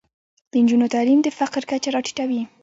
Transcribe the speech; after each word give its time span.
د 0.51 0.53
نجونو 0.63 0.91
تعلیم 0.93 1.19
د 1.23 1.27
فقر 1.39 1.61
کچه 1.71 1.89
راټیټوي. 1.95 2.41